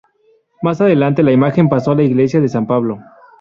Más 0.63 0.81
adelante 0.81 1.21
la 1.21 1.31
imagen 1.31 1.69
pasó 1.69 1.91
a 1.91 1.95
la 1.95 2.01
iglesia 2.01 2.41
de 2.41 2.49
San 2.49 2.65
Pablo. 2.65 3.01